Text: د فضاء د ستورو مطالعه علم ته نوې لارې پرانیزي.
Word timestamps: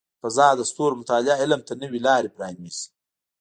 د 0.15 0.15
فضاء 0.23 0.53
د 0.57 0.61
ستورو 0.71 0.99
مطالعه 1.01 1.39
علم 1.41 1.61
ته 1.67 1.73
نوې 1.81 1.99
لارې 2.07 2.33
پرانیزي. 2.35 2.87